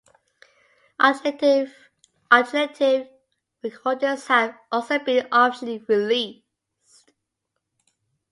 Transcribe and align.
Alternative 0.99 1.71
recordings 3.61 4.25
have 4.25 4.57
also 4.71 4.97
been 4.97 5.27
officially 5.31 5.77
released. 5.87 7.11